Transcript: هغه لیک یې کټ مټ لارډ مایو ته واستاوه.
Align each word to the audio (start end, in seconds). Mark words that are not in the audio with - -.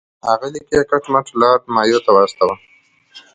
هغه 0.27 0.47
لیک 0.53 0.67
یې 0.73 0.81
کټ 0.89 1.03
مټ 1.13 1.27
لارډ 1.39 1.63
مایو 1.75 1.99
ته 2.05 2.09
واستاوه. 2.15 2.55